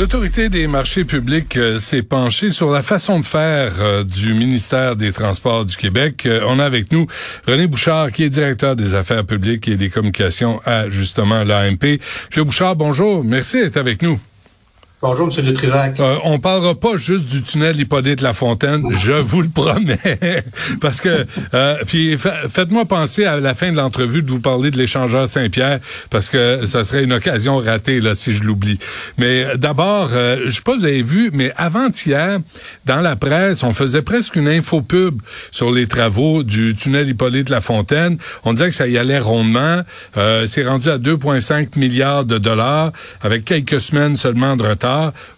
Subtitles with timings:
[0.00, 4.96] L'autorité des marchés publics euh, s'est penchée sur la façon de faire euh, du ministère
[4.96, 6.24] des Transports du Québec.
[6.24, 7.06] Euh, on a avec nous
[7.46, 11.98] René Bouchard, qui est directeur des affaires publiques et des communications à justement l'AMP.
[12.30, 13.22] Monsieur Bouchard, bonjour.
[13.22, 14.18] Merci d'être avec nous.
[15.02, 15.44] Bonjour, M.
[15.46, 15.98] Dutrisac.
[15.98, 19.96] Euh, on parlera pas juste du tunnel Hippolyte La Fontaine, je vous le promets.
[20.82, 24.76] Parce que, euh, puis faites-moi penser à la fin de l'entrevue de vous parler de
[24.76, 28.78] l'échangeur Saint-Pierre, parce que ça serait une occasion ratée là si je l'oublie.
[29.16, 32.40] Mais d'abord, euh, je sais pas si vous avez vu, mais avant-hier,
[32.84, 37.48] dans la presse, on faisait presque une info pub sur les travaux du tunnel Hippolyte
[37.48, 38.18] La Fontaine.
[38.44, 39.80] On disait que ça y allait rondement.
[40.18, 44.89] Euh, c'est rendu à 2,5 milliards de dollars avec quelques semaines seulement de retard.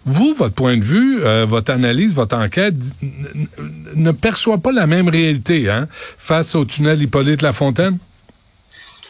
[0.05, 2.75] Vous, votre point de vue, euh, votre analyse, votre enquête
[3.95, 5.87] ne perçoit pas la même réalité hein,
[6.17, 7.97] face au tunnel Hippolyte Lafontaine?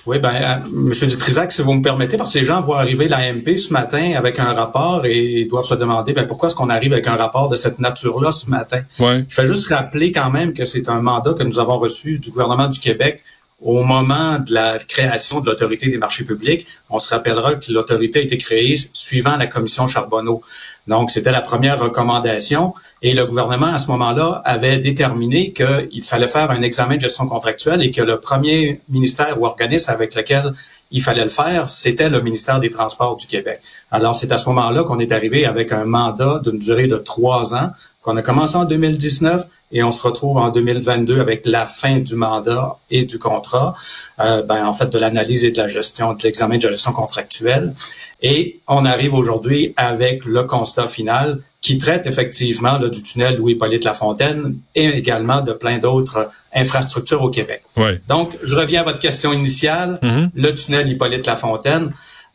[0.06, 1.10] Oui, ben, euh, M.
[1.10, 4.38] Dutrisac, si vous me permettez, parce que les gens voient arriver l'AMP ce matin avec
[4.38, 7.56] un rapport et doivent se demander ben, pourquoi est-ce qu'on arrive avec un rapport de
[7.56, 8.82] cette nature-là ce matin?
[9.00, 9.24] Ouais.
[9.30, 12.32] Je vais juste rappeler quand même que c'est un mandat que nous avons reçu du
[12.32, 13.24] gouvernement du Québec
[13.64, 18.20] au moment de la création de l'autorité des marchés publics, on se rappellera que l'autorité
[18.20, 20.42] a été créée suivant la commission Charbonneau.
[20.88, 26.28] Donc, c'était la première recommandation et le gouvernement, à ce moment-là, avait déterminé qu'il fallait
[26.28, 30.54] faire un examen de gestion contractuelle et que le premier ministère ou organisme avec lequel
[30.92, 33.62] il fallait le faire, c'était le ministère des Transports du Québec.
[33.92, 37.56] Alors, c'est à ce moment-là qu'on est arrivé avec un mandat d'une durée de trois
[37.56, 37.72] ans
[38.04, 42.16] qu'on a commencé en 2019 et on se retrouve en 2022 avec la fin du
[42.16, 43.76] mandat et du contrat,
[44.20, 46.92] euh, ben, en fait de l'analyse et de la gestion, de l'examen de la gestion
[46.92, 47.74] contractuelle.
[48.22, 53.86] Et on arrive aujourd'hui avec le constat final qui traite effectivement là, du tunnel Louis-Hippolyte
[53.86, 57.64] Lafontaine et également de plein d'autres infrastructures au Québec.
[58.10, 60.30] Donc, je reviens à votre question initiale, Mm-hmm.
[60.36, 61.94] le tunnel Hippolyte Lafontaine.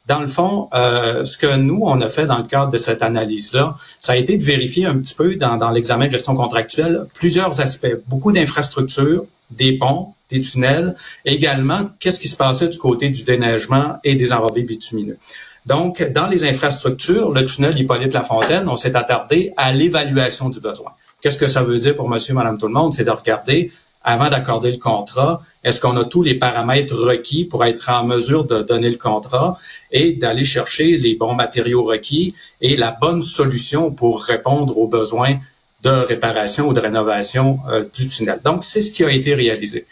[0.09, 3.03] Dans le fond, euh, ce que nous, on a fait dans le cadre de cette
[3.03, 7.07] analyse-là, ça a été de vérifier un petit peu dans, dans l'examen de gestion contractuelle
[7.13, 13.11] plusieurs aspects, beaucoup d'infrastructures, des ponts, des tunnels, également qu'est-ce qui se passait du côté
[13.11, 15.19] du déneigement et des enrobés bitumineux.
[15.67, 20.93] Donc, dans les infrastructures, le tunnel Hippolyte Lafontaine, on s'est attardé à l'évaluation du besoin.
[21.21, 22.95] Qu'est-ce que ça veut dire pour monsieur, madame, tout le monde?
[22.95, 23.71] C'est de regarder
[24.03, 28.45] avant d'accorder le contrat, est-ce qu'on a tous les paramètres requis pour être en mesure
[28.45, 29.59] de donner le contrat
[29.91, 35.39] et d'aller chercher les bons matériaux requis et la bonne solution pour répondre aux besoins
[35.83, 38.41] de réparation ou de rénovation euh, du tunnel?
[38.45, 39.85] Donc, c'est ce qui a été réalisé.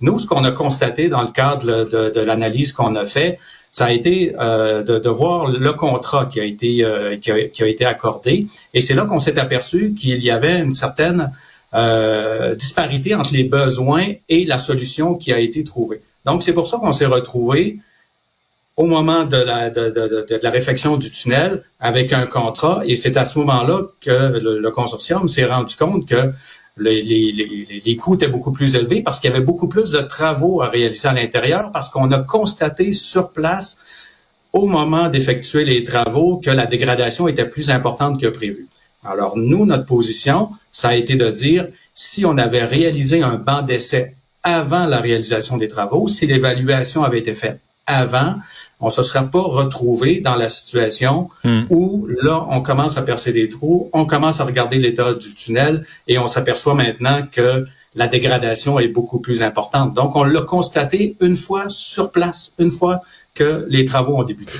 [0.00, 3.38] Nous, ce qu'on a constaté dans le cadre de, l'analyse qu'on a fait,
[3.72, 7.84] ça a été euh, de, voir le contrat qui a été euh, qui, a, été
[7.84, 11.32] accordé, et c'est là qu'on s'est aperçu qu'il y avait une certaine
[11.74, 16.00] euh, disparité entre les besoins et la solution qui a été trouvée.
[16.24, 17.78] Donc, c'est pour ça qu'on s'est retrouvé
[18.76, 22.96] au moment de la, de, de, de, la réfection du tunnel avec un contrat, et
[22.96, 26.32] c'est à ce moment-là que le, le consortium s'est rendu compte que
[26.76, 29.92] les, les, les, les, coûts étaient beaucoup plus élevés parce qu'il y avait beaucoup plus
[29.92, 33.78] de travaux à réaliser à l'intérieur, parce qu'on a constaté sur place,
[34.52, 38.68] au moment d'effectuer les travaux, que la dégradation était plus importante que prévu.
[39.04, 43.62] Alors, nous, notre position, ça a été de dire, si on avait réalisé un banc
[43.62, 48.34] d'essai avant la réalisation des travaux, si l'évaluation avait été faite avant,
[48.80, 51.64] on se serait pas retrouvé dans la situation Hmm.
[51.70, 55.84] où là, on commence à percer des trous, on commence à regarder l'état du tunnel
[56.08, 59.94] et on s'aperçoit maintenant que la dégradation est beaucoup plus importante.
[59.94, 63.02] Donc, on l'a constaté une fois sur place, une fois
[63.34, 64.52] que les travaux ont débuté.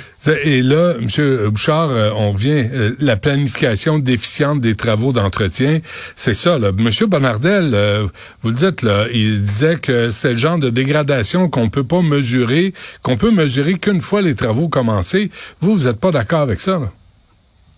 [0.43, 1.49] Et là, M.
[1.49, 5.79] Bouchard, euh, on vient, euh, la planification déficiente des travaux d'entretien,
[6.17, 6.59] c'est ça.
[6.59, 6.71] Là.
[6.77, 6.91] M.
[7.07, 8.09] Bonardel, euh,
[8.43, 12.03] vous le dites, là, il disait que c'est le genre de dégradation qu'on peut pas
[12.03, 15.31] mesurer, qu'on peut mesurer qu'une fois les travaux commencés.
[15.61, 16.81] Vous, vous n'êtes pas d'accord avec ça?
[16.81, 16.91] Là?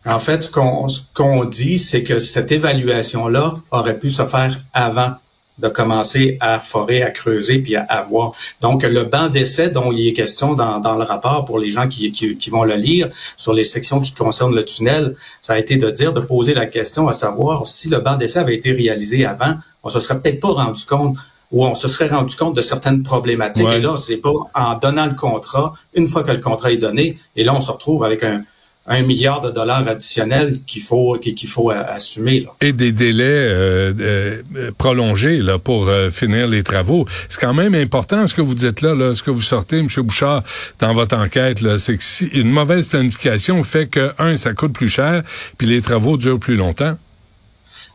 [0.07, 5.17] En fait, ce qu'on qu'on dit, c'est que cette évaluation-là aurait pu se faire avant
[5.59, 8.33] de commencer à forer, à creuser, puis à, avoir.
[8.61, 11.89] Donc, le banc d'essai dont il est question dans, dans le rapport pour les gens
[11.89, 15.59] qui, qui, qui, vont le lire sur les sections qui concernent le tunnel, ça a
[15.59, 18.73] été de dire, de poser la question à savoir si le banc d'essai avait été
[18.73, 21.17] réalisé avant, on se serait peut-être pas rendu compte
[21.53, 23.69] ou on se serait rendu compte de certaines problématiques.
[23.69, 27.19] Et là, c'est pas en donnant le contrat, une fois que le contrat est donné,
[27.37, 28.43] et là, on se retrouve avec un,
[28.89, 32.41] un milliard de dollars additionnels qu'il faut qu'il faut assumer.
[32.41, 32.51] Là.
[32.61, 37.05] Et des délais euh, euh, prolongés là pour euh, finir les travaux.
[37.29, 39.89] C'est quand même important ce que vous dites là, là ce que vous sortez, M.
[39.99, 40.43] Bouchard,
[40.79, 44.73] dans votre enquête, là, c'est que si une mauvaise planification fait que un, ça coûte
[44.73, 45.23] plus cher,
[45.59, 46.97] puis les travaux durent plus longtemps.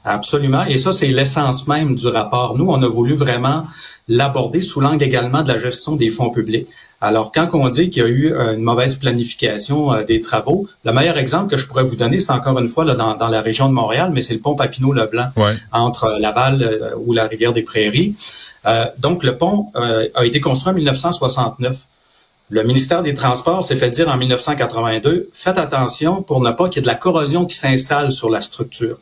[0.04, 0.66] Absolument.
[0.66, 2.58] Et ça, c'est l'essence même du rapport.
[2.58, 3.66] Nous, on a voulu vraiment
[4.08, 6.68] l'aborder sous l'angle également de la gestion des fonds publics.
[7.04, 10.68] Alors, quand on dit qu'il y a eu euh, une mauvaise planification euh, des travaux,
[10.86, 13.28] le meilleur exemple que je pourrais vous donner, c'est encore une fois là, dans, dans,
[13.28, 15.30] la région de Montréal, mais c'est le pont Papineau-Leblanc
[15.72, 18.14] entre Laval euh, ou la rivière des Prairies.
[19.00, 21.86] donc, le pont a été construit en 1969.
[22.52, 26.76] Le ministère des Transports s'est fait dire en 1982, faites attention pour ne pas qu'il
[26.76, 28.98] y ait de la corrosion qui s'installe sur la structure.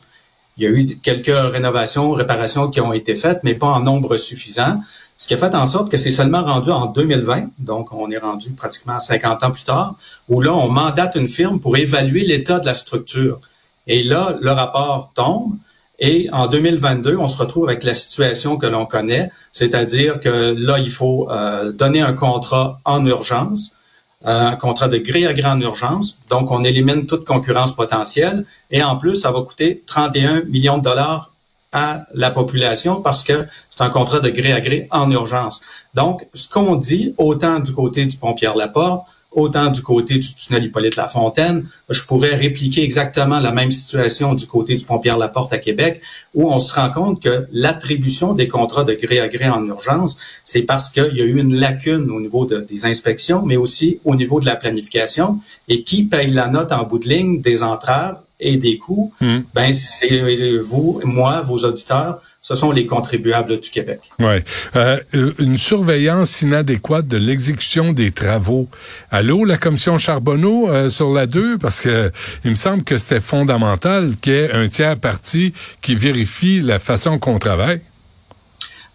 [0.60, 4.18] Il y a eu quelques rénovations, réparations qui ont été faites, mais pas en nombre
[4.18, 4.82] suffisant.
[5.16, 8.18] Ce qui a fait en sorte que c'est seulement rendu en 2020, donc on est
[8.18, 9.94] rendu pratiquement 50 ans plus tard,
[10.28, 13.40] où là, on mandate une firme pour évaluer l'état de la structure.
[13.86, 15.56] Et là, le rapport tombe.
[15.98, 20.78] Et en 2022, on se retrouve avec la situation que l'on connaît, c'est-à-dire que là,
[20.78, 23.76] il faut euh, donner un contrat en urgence,
[24.24, 26.18] un contrat de gré à gré en urgence.
[26.28, 28.44] Donc, on élimine toute concurrence potentielle.
[28.70, 31.32] Et en plus, ça va coûter 31 millions de dollars
[31.72, 35.62] à la population parce que c'est un contrat de gré à gré en urgence.
[35.94, 40.64] Donc, ce qu'on dit, autant du côté du pont Pierre-Laporte, autant du côté du tunnel
[40.64, 46.00] Hippolyte-Lafontaine, je pourrais répliquer exactement la même situation du côté du pont Pierre-Laporte à Québec,
[46.34, 50.16] où on se rend compte que l'attribution des contrats de gré à gré en urgence,
[50.44, 54.16] c'est parce qu'il y a eu une lacune au niveau des inspections, mais aussi au
[54.16, 55.38] niveau de la planification.
[55.68, 59.40] Et qui paye la note en bout de ligne des entraves et des coûts, hmm.
[59.54, 64.00] ben c'est vous, moi, vos auditeurs, ce sont les contribuables du Québec.
[64.18, 64.44] Ouais,
[64.76, 64.98] euh,
[65.38, 68.68] une surveillance inadéquate de l'exécution des travaux.
[69.10, 72.10] Allô, la commission Charbonneau euh, sur la 2 parce que
[72.44, 75.52] il me semble que c'était fondamental qu'il y ait un tiers parti
[75.82, 77.82] qui vérifie la façon qu'on travaille.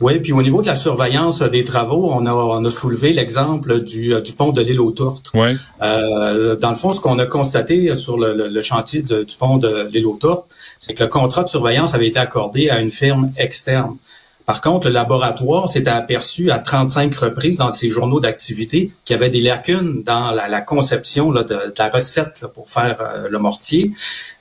[0.02, 3.82] Oui, puis au niveau de la surveillance des travaux, on a, on a soulevé l'exemple
[3.82, 5.32] du, du, pont de l'île aux Tourtes.
[5.34, 5.54] Ouais.
[5.82, 9.58] Euh, dans le fond, ce qu'on a constaté sur le, le, chantier de, du pont
[9.58, 10.48] de l'île aux Tourtes,
[10.80, 13.98] c'est que le contrat de surveillance avait été accordé à une firme externe.
[14.46, 19.18] Par contre, le laboratoire s'était aperçu à 35 reprises dans ses journaux d'activité qu'il y
[19.18, 23.92] avait des lacunes dans la, conception de, la recette pour faire euh, le mortier.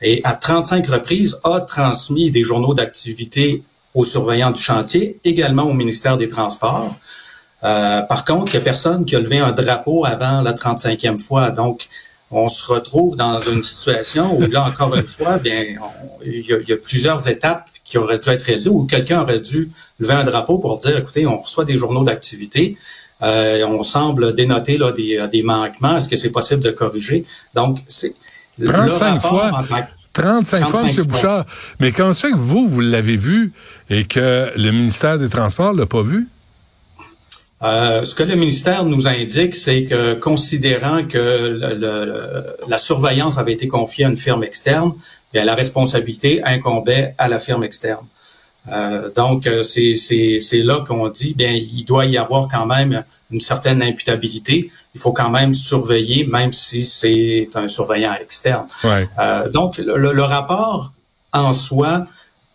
[0.03, 3.63] Et à 35 reprises, a transmis des journaux d'activité
[3.95, 6.95] aux surveillants du chantier, également au ministère des Transports.
[7.63, 11.19] Euh, par contre, il n'y a personne qui a levé un drapeau avant la 35e
[11.19, 11.51] fois.
[11.51, 11.89] Donc,
[12.35, 15.65] on se retrouve dans une situation où, là, encore une fois, bien,
[16.25, 20.15] il y, a plusieurs étapes qui auraient dû être réalisées, où quelqu'un aurait dû lever
[20.15, 22.77] un drapeau pour dire, écoutez, on reçoit des journaux d'activité,
[23.23, 27.25] euh, on semble dénoter là, des, des manquements, est-ce que c'est possible de corriger?
[27.55, 28.15] Donc, c'est...
[28.65, 29.51] 35 fois.
[30.13, 31.05] 35, fois, M.
[31.07, 31.45] Bouchard.
[31.81, 33.53] Mais quand c'est que vous, vous l'avez vu
[33.91, 36.29] et que le ministère des Transports l'a pas vu?
[37.65, 43.39] Euh, ce que le ministère nous indique, c'est que considérant que le, le, la surveillance
[43.39, 44.93] avait été confiée à une firme externe,
[45.33, 48.07] bien, la responsabilité incombait à la firme externe.
[48.73, 53.41] Euh, donc, euh, c'est là qu'on dit, bien, il doit y avoir quand même une
[53.41, 54.71] certaine imputabilité.
[54.95, 58.67] Il faut quand même surveiller, même si c'est un surveillant externe.
[58.85, 60.93] Euh, donc, le, le, rapport
[61.33, 62.07] en soi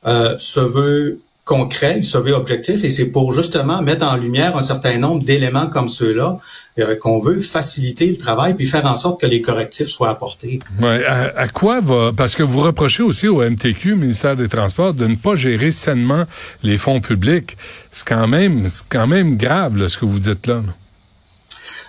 [0.05, 4.61] euh, se veut concret, se veut objectif, et c'est pour justement mettre en lumière un
[4.61, 6.39] certain nombre d'éléments comme ceux-là
[6.77, 10.59] euh, qu'on veut faciliter le travail puis faire en sorte que les correctifs soient apportés.
[10.79, 14.93] Ouais, à, à, quoi va parce que vous reprochez aussi au MTQ, ministère des Transports,
[14.93, 16.25] de ne pas gérer sainement
[16.61, 17.57] les fonds publics.
[17.89, 20.61] C'est quand même, c'est quand même grave là, ce que vous dites là.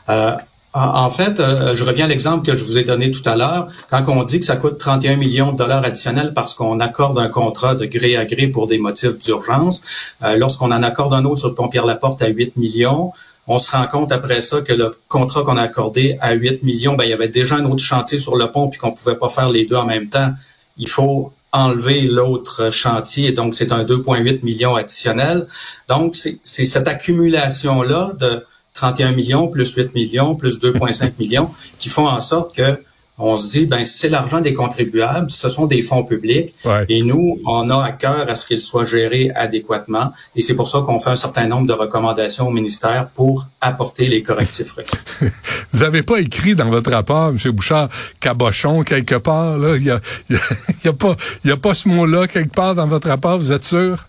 [0.08, 0.32] Euh,
[0.72, 3.68] En fait, euh, je reviens à l'exemple que je vous ai donné tout à l'heure.
[3.90, 7.28] Quand on dit que ça coûte 31 millions de dollars additionnels parce qu'on accorde un
[7.28, 9.82] contrat de gré à gré pour des motifs d'urgence,
[10.22, 13.12] euh, lorsqu'on en accorde un autre sur le pont Pierre-Laporte à 8 millions,
[13.48, 16.94] on se rend compte après ça que le contrat qu'on a accordé à 8 millions,
[16.94, 19.28] ben, il y avait déjà un autre chantier sur le pont puis qu'on pouvait pas
[19.28, 20.32] faire les deux en même temps.
[20.78, 25.48] Il faut enlever l'autre chantier, donc c'est un 2,8 millions additionnel.
[25.88, 28.46] Donc, c'est cette accumulation-là de
[28.80, 32.78] 31 millions plus 8 millions plus 2,5 millions qui font en sorte que
[33.22, 36.54] on se dit, ben c'est l'argent des contribuables, ce sont des fonds publics,
[36.88, 40.66] et nous, on a à cœur à ce qu'ils soient gérés adéquatement, et c'est pour
[40.66, 44.96] ça qu'on fait un certain nombre de recommandations au ministère pour apporter les correctifs requis.
[45.72, 47.36] Vous n'avez pas écrit dans votre rapport, M.
[47.50, 50.00] Bouchard, cabochon quelque part, là, il y a,
[50.84, 53.52] y a, pas, il y a pas ce mot-là quelque part dans votre rapport, vous
[53.52, 54.06] êtes sûr?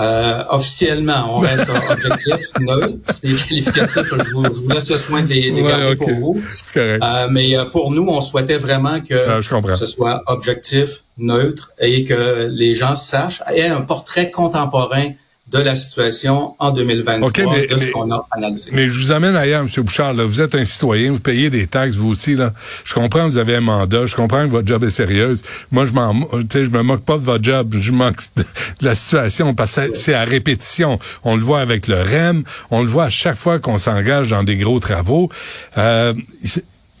[0.00, 2.88] Euh, officiellement, on reste objectif, neutre.
[3.22, 6.42] Les qualificatifs, je vous, je vous, laisse le soin de les, de garder pour vous.
[6.76, 12.04] Euh, mais euh, pour nous, on souhaitait vraiment que ah, ce soit objectif, neutre et
[12.04, 15.10] que les gens sachent, aient un portrait contemporain
[15.50, 18.70] de la situation en 2023, mais, de ce qu'on a analysé.
[18.72, 19.68] Mais je vous amène ailleurs, M.
[19.82, 20.14] Bouchard.
[20.14, 20.24] Là.
[20.24, 22.34] Vous êtes un citoyen, vous payez des taxes, vous aussi.
[22.34, 22.52] Là.
[22.84, 25.42] Je comprends que vous avez un mandat, je comprends que votre job est sérieuse.
[25.72, 28.44] Moi, je m'en, je me moque pas de votre job, je manque de
[28.84, 30.98] la situation parce que c'est à répétition.
[31.24, 34.44] On le voit avec le REM, on le voit à chaque fois qu'on s'engage dans
[34.44, 35.30] des gros travaux.
[35.78, 36.14] Euh,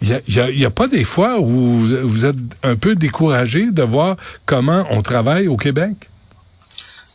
[0.02, 3.82] il y a, y a, pas des fois où vous êtes un peu découragé de
[3.82, 4.16] voir
[4.46, 6.09] comment on travaille au Québec?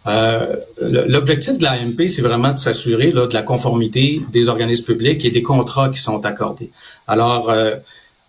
[0.07, 5.31] Euh, l'objectif de l'AMP, c'est vraiment de s'assurer de la conformité des organismes publics et
[5.31, 6.71] des contrats qui sont accordés.
[7.07, 7.75] Alors, euh,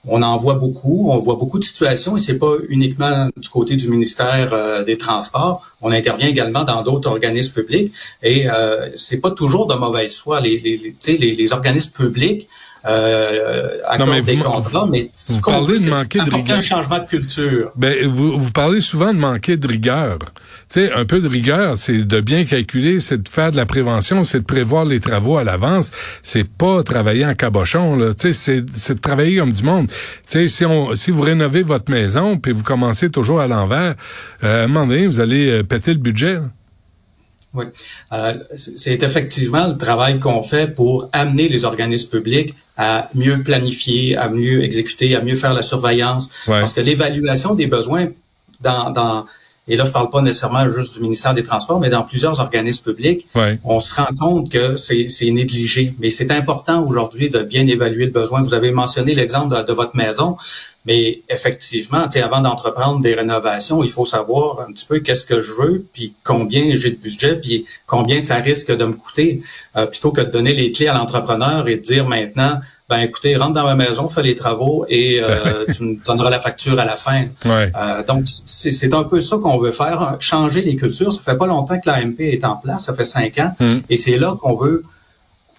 [0.08, 3.76] on en voit beaucoup, on voit beaucoup de situations et c'est pas uniquement du côté
[3.76, 5.72] du ministère euh, des Transports.
[5.82, 7.92] On intervient également dans d'autres organismes publics
[8.22, 10.40] et euh, c'est pas toujours de mauvaise foi.
[10.40, 12.48] Les, les, les, les organismes publics
[12.86, 16.58] euh, accordent des contrats, mais vous parlez de manquer de rigueur.
[16.58, 17.72] un changement de culture.
[17.76, 20.18] Ben, vous, vous parlez souvent de manquer de rigueur.
[20.68, 23.66] Tu sais, un peu de rigueur, c'est de bien calculer, c'est de faire de la
[23.66, 25.90] prévention, c'est de prévoir les travaux à l'avance.
[26.22, 28.14] C'est pas travailler en cabochon, là.
[28.14, 29.88] Tu sais, c'est de travailler comme du monde.
[29.88, 29.94] Tu
[30.26, 33.94] sais, si on, si vous rénovez votre maison puis vous commencez toujours à l'envers,
[34.44, 36.38] euh, à un moment donné, vous allez euh, péter le budget.
[37.54, 37.64] Oui,
[38.12, 44.16] euh, c'est effectivement le travail qu'on fait pour amener les organismes publics à mieux planifier,
[44.16, 46.30] à mieux exécuter, à mieux faire la surveillance.
[46.46, 48.08] Parce que l'évaluation des besoins
[48.60, 49.26] dans, dans
[49.68, 52.84] et là je parle pas nécessairement juste du ministère des Transports, mais dans plusieurs organismes
[52.84, 53.26] publics,
[53.64, 55.94] on se rend compte que c'est négligé.
[55.98, 58.40] Mais c'est important aujourd'hui de bien évaluer le besoin.
[58.40, 60.36] Vous avez mentionné l'exemple de, votre maison,
[60.86, 65.52] mais effectivement, avant d'entreprendre des rénovations, il faut savoir un petit peu qu'est-ce que je
[65.52, 69.42] veux, puis combien j'ai de budget, puis combien ça risque de me coûter,
[69.76, 73.34] euh, plutôt que de donner les clés à l'entrepreneur et de dire maintenant, ben écoutez,
[73.36, 76.84] rentre dans ma maison, fais les travaux et euh, tu me donneras la facture à
[76.84, 77.24] la fin.
[77.44, 81.12] Euh, donc, c'est un peu ça qu'on veut faire, changer les cultures.
[81.12, 83.78] Ça fait pas longtemps que l'AMP est en place, ça fait cinq ans, mm.
[83.90, 84.84] et c'est là qu'on veut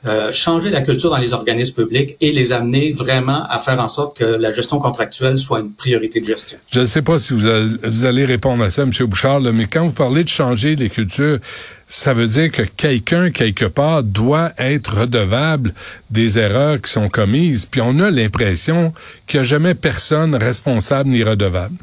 [0.06, 3.88] euh, changer la culture dans les organismes publics et les amener vraiment à faire en
[3.88, 6.60] sorte que la gestion contractuelle soit une priorité de gestion.
[6.72, 8.92] Je ne sais pas si vous, allez répondre à ça, M.
[9.08, 11.40] Bouchard, mais quand vous parlez de changer les cultures,
[11.88, 15.74] ça veut dire que quelqu'un, quelque part, doit être redevable
[16.12, 17.66] des erreurs qui sont commises.
[17.66, 18.94] Puis on a l'impression
[19.26, 21.76] qu'il n'y a jamais personne responsable ni redevable.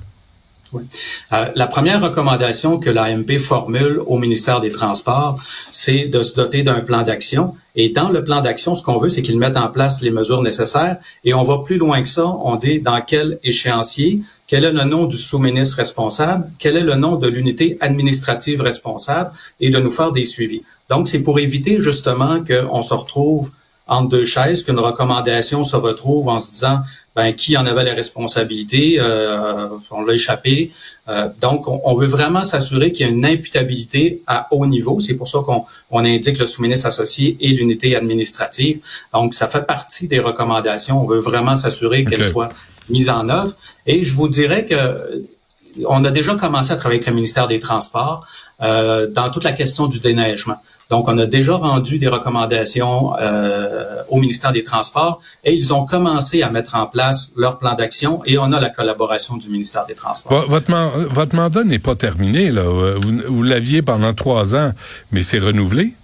[0.81, 5.41] Euh, la première recommandation que l'AMP formule au ministère des Transports,
[5.71, 7.55] c'est de se doter d'un plan d'action.
[7.77, 10.43] Et dans le plan d'action, ce qu'on veut, c'est qu'ils mettent en place les mesures
[10.43, 10.99] nécessaires.
[11.25, 12.27] Et on va plus loin que ça.
[12.27, 16.95] On dit dans quel échéancier, quel est le nom du sous-ministre responsable, quel est le
[16.95, 20.63] nom de l'unité administrative responsable, et de nous faire des suivis.
[20.91, 23.51] Donc, c'est pour éviter justement qu'on se retrouve
[23.87, 26.79] entre deux chaises, qu'une recommandation se retrouve en se disant
[27.17, 30.73] ben, qui en avait la responsabilité, euh, on l'a échappé.
[31.09, 34.99] Euh, donc, on, veut vraiment s'assurer qu'il y a une imputabilité à haut niveau.
[34.99, 38.81] C'est pour ça qu'on on indique le sous-ministre associé et l'unité administrative.
[39.13, 41.03] Donc, ça fait partie des recommandations.
[41.03, 42.51] On veut vraiment s'assurer qu'elles soient
[42.89, 43.55] mises en œuvre.
[43.87, 45.25] Et je vous dirais que
[45.87, 48.27] on a déjà commencé à travailler avec le ministère des Transports
[48.63, 50.61] euh, dans toute la question du déneigement.
[50.91, 55.87] Donc, on a déjà rendu des recommandations euh, au ministère des Transports et ils ont
[55.87, 59.87] commencé à mettre en place leur plan d'action et on a la collaboration du ministère
[59.87, 60.45] des Transports.
[60.49, 60.71] Votre,
[61.11, 62.65] votre mandat n'est pas terminé, là.
[62.99, 64.73] Vous, vous l'aviez pendant trois ans,
[65.11, 65.95] mais c'est renouvelé?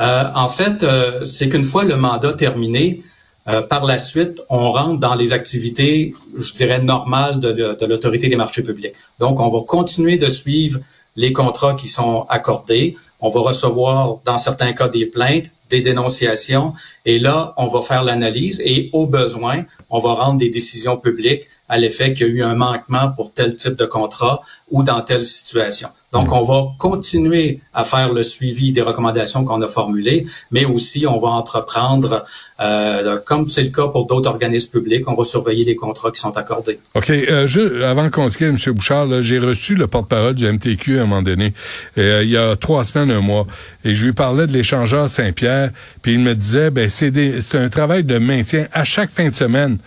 [0.00, 3.02] Euh, en fait, euh, c'est qu'une fois le mandat terminé,
[3.48, 8.28] euh, par la suite, on rentre dans les activités, je dirais, normales de, de l'autorité
[8.28, 8.94] des marchés publics.
[9.18, 10.80] Donc, on va continuer de suivre
[11.16, 16.74] les contrats qui sont accordés on va recevoir dans certains cas des plaintes, des dénonciations,
[17.06, 21.44] et là, on va faire l'analyse et au besoin, on va rendre des décisions publiques
[21.72, 25.00] à l'effet qu'il y a eu un manquement pour tel type de contrat ou dans
[25.00, 25.88] telle situation.
[26.12, 31.06] Donc, on va continuer à faire le suivi des recommandations qu'on a formulées, mais aussi
[31.06, 32.26] on va entreprendre,
[32.60, 36.20] euh, comme c'est le cas pour d'autres organismes publics, on va surveiller les contrats qui
[36.20, 36.78] sont accordés.
[36.94, 37.08] OK.
[37.08, 38.74] Euh, je, avant qu'on se quitte, M.
[38.74, 41.54] Bouchard, j'ai reçu le porte-parole du MTQ à un moment donné,
[41.96, 43.46] euh, il y a trois semaines, un mois,
[43.82, 45.70] et je lui parlais de l'échangeur Saint-Pierre,
[46.02, 49.78] puis il me disait, ben c'est un travail de maintien à chaque fin de semaine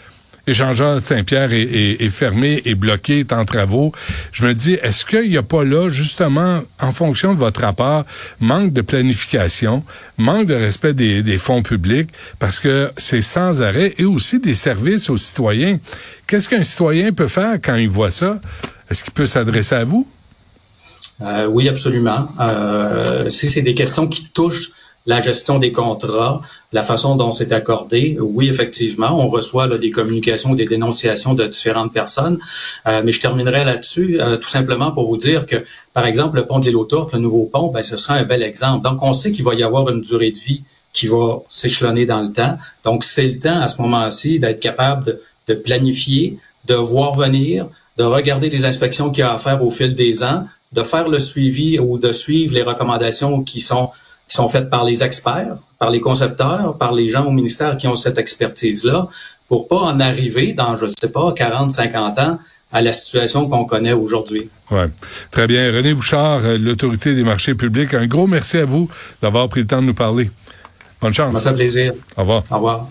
[0.48, 3.92] échangeur Saint-Pierre est, fermé, est bloqué, est en travaux.
[4.32, 8.06] Je me dis, est-ce qu'il n'y a pas là, justement, en fonction de votre rapport,
[8.40, 9.84] manque de planification,
[10.18, 12.10] manque de respect des, des fonds publics,
[12.40, 15.80] parce que c'est sans arrêt, et aussi des services aux citoyens.
[16.28, 18.40] Qu'est-ce qu'un citoyen peut faire quand il voit ça?
[18.90, 20.08] Est-ce qu'il peut s'adresser à vous?
[21.22, 22.28] Euh, oui, absolument.
[22.40, 24.72] Euh, si c'est des questions qui touchent
[25.05, 28.17] la gestion des contrats, la façon dont c'est accordé.
[28.19, 32.39] Oui, effectivement, on reçoit des communications des dénonciations de différentes personnes,
[32.88, 36.45] euh, mais je terminerai là-dessus euh, tout simplement pour vous dire que, par exemple, le
[36.45, 38.83] pont de l'île aux le nouveau pont, ben, ce sera un bel exemple.
[38.83, 42.21] Donc, on sait qu'il va y avoir une durée de vie qui va s'échelonner dans
[42.21, 42.57] le temps.
[42.83, 47.67] Donc, c'est le temps à ce moment-ci d'être capable de, de planifier, de voir venir,
[47.97, 51.07] de regarder les inspections qu'il y a à faire au fil des ans, de faire
[51.09, 53.89] le suivi ou de suivre les recommandations qui sont
[54.27, 57.88] qui sont faites par les experts, par les concepteurs, par les gens au ministère qui
[57.88, 59.08] ont cette expertise-là,
[59.48, 62.39] pour pas en arriver dans, je ne sais pas, 40, 50 ans
[62.72, 64.50] à la situation qu'on connaît aujourd'hui.
[64.72, 64.89] Ouais.
[65.32, 65.72] Très bien.
[65.72, 68.89] René Bouchard, euh, l'autorité des marchés publics, un gros merci à vous
[69.22, 70.32] d'avoir pris le temps de nous parler.
[71.00, 71.36] Bonne chance.
[71.39, 71.94] Ça fait plaisir.
[72.17, 72.44] Au revoir.
[72.51, 72.88] Au revoir.